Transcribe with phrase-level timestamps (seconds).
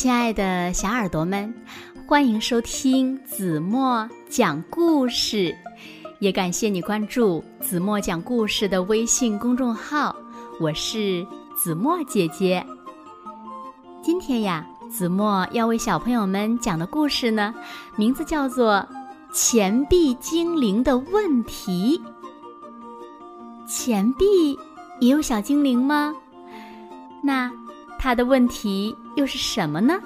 [0.00, 1.52] 亲爱的小耳朵们，
[2.06, 5.54] 欢迎收听子墨讲故事，
[6.20, 10.16] 也感谢你关注子墨讲故事的微信公众号。
[10.58, 11.22] 我是
[11.54, 12.64] 子墨姐姐。
[14.00, 17.54] 今天呀，子墨要为小朋友们讲的故事呢，
[17.94, 18.76] 名字叫做
[19.34, 22.00] 《钱币精灵的问题》。
[23.70, 24.58] 钱币
[24.98, 26.14] 也有小精灵吗？
[27.22, 27.52] 那？
[28.02, 30.00] 他的问题又是什么呢？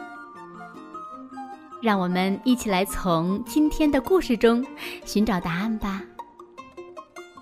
[1.80, 4.66] 让我们一起来从今天的故事中
[5.04, 6.02] 寻找答案吧。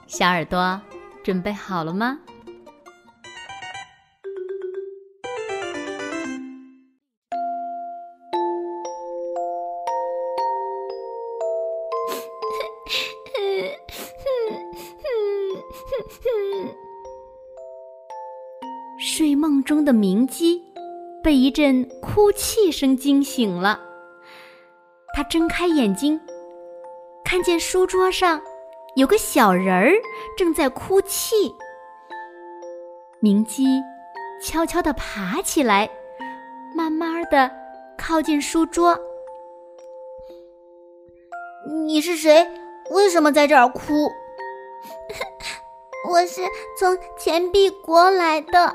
[0.07, 0.79] 小耳朵
[1.25, 2.19] 准备好了吗？
[18.99, 20.63] 睡梦中的明基
[21.23, 23.81] 被一阵哭泣声惊醒了。
[25.15, 26.21] 他睁开眼睛，
[27.25, 28.41] 看见书桌上
[28.97, 29.93] 有个小人儿
[30.37, 31.55] 正在哭泣。
[33.21, 33.81] 明基
[34.43, 35.89] 悄悄地爬起来，
[36.75, 37.51] 慢慢地
[37.97, 38.99] 靠近书桌。
[41.87, 42.47] 你是谁？
[42.91, 44.11] 为什么在这儿哭？
[46.11, 46.43] 我是
[46.79, 48.75] 从钱币国来的。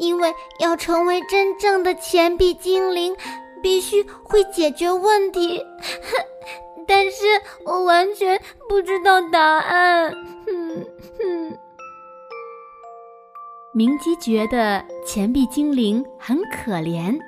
[0.00, 3.14] 因为要成为真正的钱币精灵，
[3.62, 5.62] 必须会解决问题，
[6.88, 7.26] 但是
[7.66, 10.10] 我完全不知道答案。
[10.46, 10.86] 哼
[11.18, 11.58] 哼。
[13.74, 17.20] 明基觉得钱币精灵很可怜，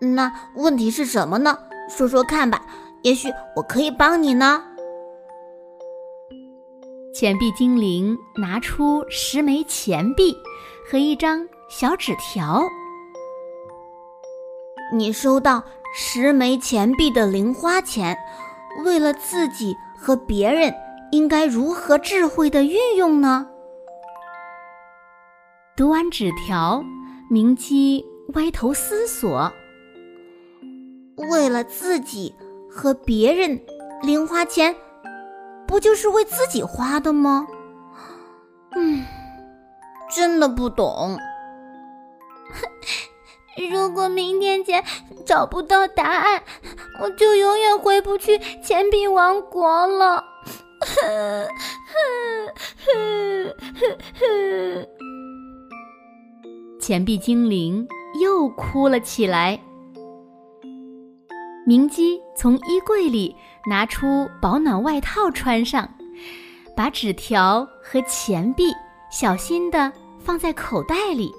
[0.00, 1.56] 那问题是什么呢？
[1.88, 2.66] 说说看吧，
[3.02, 4.64] 也许我可以帮你呢。
[7.14, 10.36] 钱币精灵拿出十枚钱币
[10.90, 11.48] 和一张。
[11.70, 12.64] 小纸条，
[14.92, 15.62] 你收到
[15.94, 18.18] 十枚钱币的零花钱，
[18.84, 20.74] 为了自己和别人，
[21.12, 23.46] 应该如何智慧的运用呢？
[25.76, 26.82] 读完纸条，
[27.30, 29.52] 明基歪头思索：
[31.30, 32.34] 为了自己
[32.68, 33.60] 和别人，
[34.02, 34.74] 零花钱
[35.68, 37.46] 不就是为自己花的吗？
[38.74, 39.04] 嗯，
[40.12, 41.16] 真的不懂。
[43.70, 44.82] 如果明天前
[45.26, 46.42] 找不到答案，
[47.02, 50.24] 我就永远回不去钱币王国了。
[56.80, 57.86] 钱币精灵
[58.20, 59.60] 又哭了起来。
[61.66, 63.36] 明基从衣柜里
[63.68, 65.88] 拿出保暖外套穿上，
[66.74, 68.72] 把纸条和钱币
[69.12, 71.30] 小心的放在口袋里。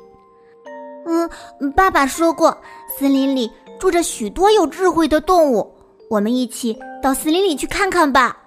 [1.06, 2.58] 嗯，爸爸说过，
[2.98, 5.74] 森林里住着许多有智慧的动物，
[6.10, 8.38] 我们一起到森林里去看看吧。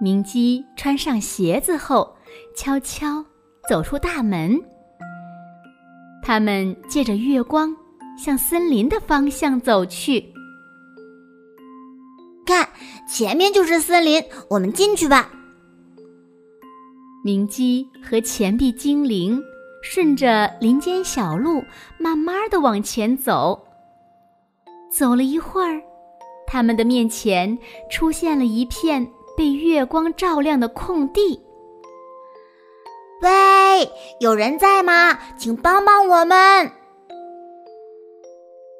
[0.00, 2.16] 明基穿上鞋子后，
[2.56, 3.24] 悄悄
[3.68, 4.60] 走出大门。
[6.22, 7.74] 他们借着月光
[8.16, 10.32] 向森林的方向走去。
[12.46, 12.68] 看，
[13.08, 15.30] 前面就是森林，我们进去吧。
[17.24, 19.42] 明基和钱币精灵。
[19.86, 21.62] 顺着林间小路，
[21.98, 23.62] 慢慢的往前走。
[24.90, 25.78] 走了一会儿，
[26.46, 27.56] 他们的面前
[27.90, 29.06] 出现了一片
[29.36, 31.38] 被月光照亮的空地。
[33.20, 33.86] 喂，
[34.20, 35.18] 有人在吗？
[35.36, 36.72] 请帮帮我们！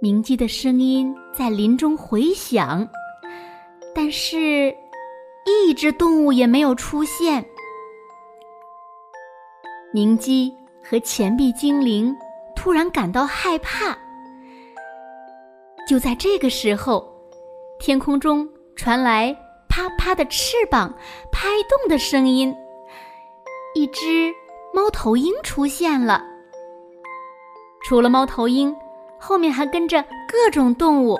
[0.00, 2.88] 鸣鸡的声音在林中回响，
[3.94, 4.74] 但是，
[5.44, 7.44] 一只动物也没有出现。
[9.92, 10.50] 鸣鸡。
[10.84, 12.14] 和钱币精灵
[12.54, 13.96] 突然感到害怕。
[15.88, 17.10] 就在这个时候，
[17.78, 19.34] 天空中传来
[19.68, 20.94] 啪啪的翅膀
[21.32, 22.54] 拍动的声音，
[23.74, 24.32] 一只
[24.72, 26.22] 猫头鹰出现了。
[27.82, 28.74] 除了猫头鹰，
[29.18, 31.18] 后面还跟着各种动物。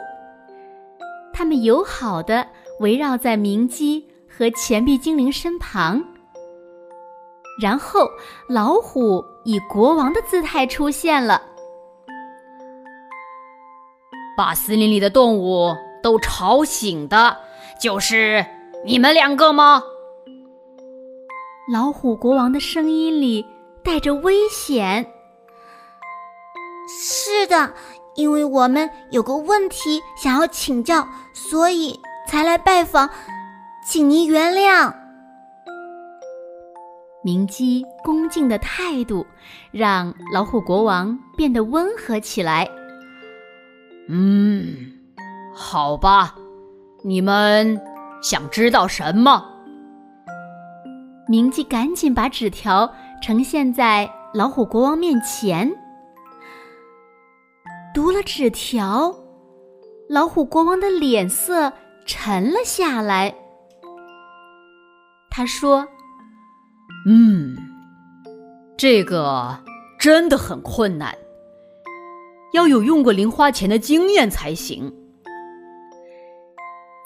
[1.32, 2.46] 它们友好的
[2.80, 6.02] 围绕在明基和钱币精灵身旁。
[7.60, 8.10] 然后，
[8.48, 11.40] 老虎以国王的姿态出现了，
[14.36, 15.72] 把森林里的动物
[16.02, 17.36] 都吵醒的，
[17.80, 18.44] 就是
[18.84, 19.82] 你们两个吗？
[21.72, 23.46] 老虎国王的声音里
[23.84, 25.06] 带着危险。
[26.88, 27.72] 是的，
[28.16, 33.08] 因为我们有个问题想要请教，所以才来拜访，
[33.86, 35.03] 请您原谅。
[37.24, 39.26] 鸣鸡恭敬的态度，
[39.72, 42.68] 让老虎国王变得温和起来。
[44.10, 44.92] 嗯，
[45.54, 46.34] 好吧，
[47.02, 47.80] 你们
[48.22, 49.42] 想知道什么？
[51.26, 52.92] 明基赶紧把纸条
[53.22, 55.74] 呈现在老虎国王面前，
[57.94, 59.14] 读了纸条，
[60.10, 61.72] 老虎国王的脸色
[62.04, 63.34] 沉了下来。
[65.30, 65.88] 他说
[67.06, 67.54] ：“嗯，
[68.78, 69.58] 这个
[69.98, 71.14] 真的很困难，
[72.54, 74.92] 要有用过零花钱的经验才行。”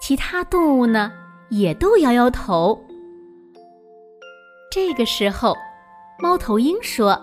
[0.00, 1.12] 其他动物呢，
[1.50, 2.81] 也都摇摇头。
[4.71, 5.56] 这个时候，
[6.21, 7.21] 猫头鹰说：“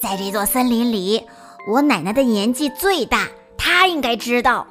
[0.00, 1.22] 在这座森林里，
[1.70, 4.66] 我奶奶的年纪最大，她应该知道。”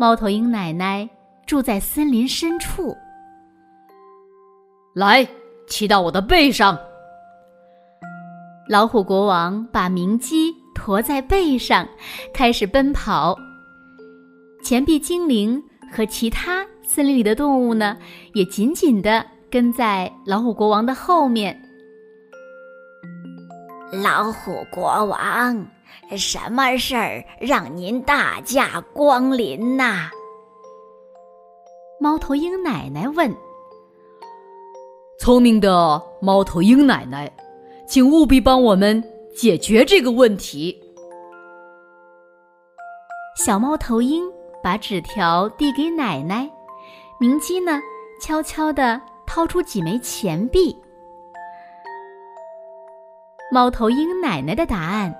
[0.00, 1.08] 猫头鹰奶奶
[1.46, 2.96] 住在森林深处。
[4.94, 5.26] 来，
[5.66, 6.78] 骑到我的背上。
[8.68, 11.86] 老虎国王把明鸡驮在背上，
[12.32, 13.36] 开始奔跑。
[14.62, 15.60] 钱币精灵
[15.92, 16.64] 和其他。
[16.86, 17.96] 森林里的动物呢，
[18.34, 21.60] 也紧紧的跟在老虎国王的后面。
[23.90, 25.66] 老虎国王，
[26.16, 30.08] 什么事儿让您大驾光临呐？
[31.98, 33.34] 猫头鹰奶奶问。
[35.24, 37.32] 聪明的猫头鹰奶奶，
[37.86, 39.02] 请务必帮我们
[39.34, 40.78] 解决这个问题。
[43.34, 44.22] 小猫头鹰
[44.62, 46.46] 把纸条递给奶奶。
[47.18, 47.80] 明基呢，
[48.20, 50.76] 悄悄地掏出几枚钱币。
[53.50, 55.16] 猫头鹰奶奶的答案：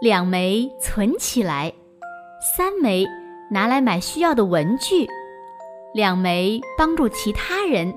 [0.00, 1.70] 两枚存起来，
[2.56, 3.04] 三枚
[3.50, 5.06] 拿来买需要的文具，
[5.92, 7.94] 两枚帮助其他人，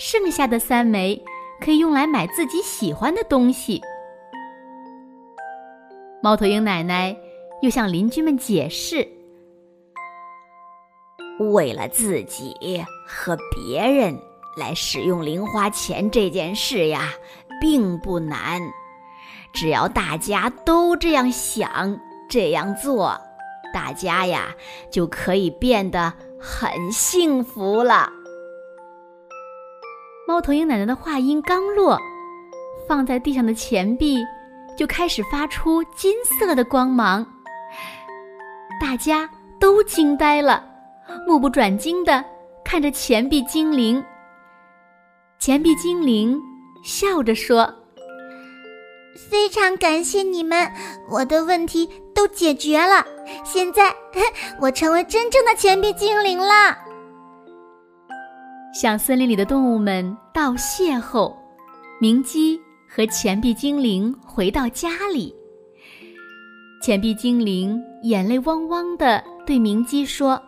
[0.00, 1.22] 剩下的三枚
[1.60, 3.82] 可以用来买自己喜欢的东西。
[6.22, 7.14] 猫头鹰奶奶
[7.60, 9.06] 又向邻居们解释。
[11.52, 14.18] 为了自己和别人
[14.56, 17.10] 来使用零花钱这件事呀，
[17.60, 18.58] 并不难。
[19.52, 23.20] 只要大家都这样想、这样做，
[23.74, 24.54] 大家呀
[24.90, 28.10] 就可以变得很幸福了。
[30.30, 31.98] 猫头鹰奶奶的话音刚落，
[32.86, 34.24] 放在地上的钱币
[34.78, 37.26] 就开始发出金色的光芒，
[38.80, 39.28] 大家
[39.58, 40.64] 都惊呆了。
[41.26, 42.24] 目不转睛的
[42.64, 44.02] 看着钱币精灵。
[45.40, 46.40] 钱币精灵
[46.84, 47.68] 笑着说
[49.28, 50.70] ：“非常感谢你们，
[51.10, 53.04] 我的问题都解决了。
[53.44, 53.92] 现在
[54.62, 56.78] 我成为真正的钱币精灵了。”
[58.72, 61.36] 向森林里的动物们道谢后，
[62.00, 65.34] 明基和钱币精灵回到家里。
[66.82, 70.40] 钱币精灵眼泪汪汪的对明基说。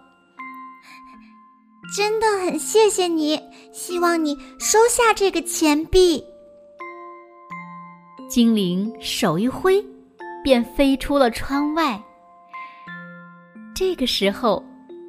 [1.95, 3.39] 真的很谢谢你，
[3.71, 6.25] 希望你收下这个钱币。
[8.31, 9.85] 精灵手一挥，
[10.43, 12.01] 便飞出了窗外。
[13.75, 14.65] 这个时候，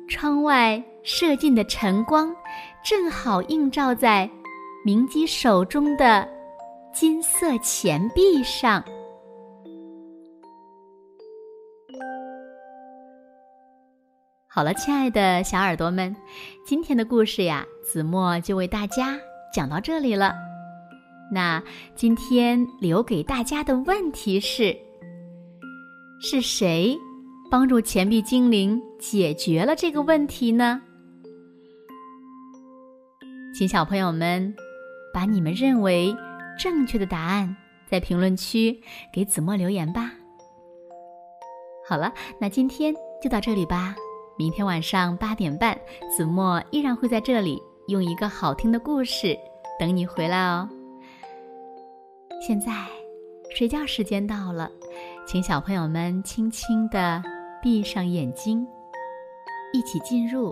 [0.10, 2.36] 窗外射进的晨光，
[2.84, 4.30] 正好映照在
[4.84, 6.28] 明基手中的
[6.94, 8.84] 金色钱币上。
[14.46, 16.14] 好了，亲爱的小耳朵们，
[16.66, 19.18] 今天的故事呀，子墨就为大家
[19.54, 20.36] 讲到这里了。
[21.32, 21.64] 那
[21.96, 24.76] 今天留给大家的问题是：
[26.20, 27.00] 是谁
[27.50, 30.82] 帮助钱币精灵解决了这个问题呢？
[33.54, 34.56] 请小朋友们
[35.14, 36.16] 把你们认为
[36.58, 37.56] 正确的答案
[37.88, 38.82] 在评论区
[39.14, 40.12] 给子墨留言吧。
[41.88, 42.92] 好了，那今天
[43.22, 43.96] 就到这里吧。
[44.40, 45.80] 明天晚上八点半，
[46.10, 49.38] 子墨依然会在这里用一个好听的故事
[49.80, 50.68] 等你回来哦。
[52.42, 52.74] 现在
[53.56, 54.68] 睡觉时间到了，
[55.28, 57.22] 请小朋友们轻轻地
[57.62, 58.66] 闭上眼睛，
[59.72, 60.52] 一起进入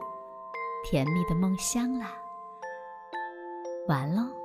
[0.88, 2.12] 甜蜜的梦乡啦。
[3.86, 4.41] 完了。